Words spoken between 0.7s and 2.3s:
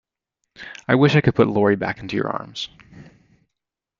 I wish I could put Lori back into your